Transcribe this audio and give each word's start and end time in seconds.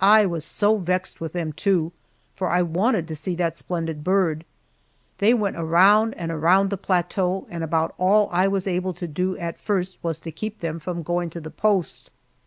I 0.00 0.24
was 0.24 0.42
so 0.42 0.78
vexed 0.78 1.20
with 1.20 1.34
them, 1.34 1.52
too, 1.52 1.92
for 2.34 2.48
I 2.48 2.62
wanted 2.62 3.06
to 3.08 3.14
see 3.14 3.34
that 3.34 3.58
splendid 3.58 4.02
bird. 4.02 4.46
They 5.18 5.34
went 5.34 5.56
around 5.58 6.14
and 6.14 6.32
around 6.32 6.70
the 6.70 6.78
plateau, 6.78 7.46
and 7.50 7.62
about 7.62 7.94
all 7.98 8.30
I 8.32 8.48
was 8.48 8.66
able 8.66 8.94
to 8.94 9.06
do 9.06 9.36
at 9.36 9.60
first 9.60 9.98
was 10.02 10.18
to 10.20 10.32
keep 10.32 10.60
them 10.60 10.78
from 10.78 11.02
going 11.02 11.28
to 11.28 11.42
the 11.42 11.50
post. 11.50 12.10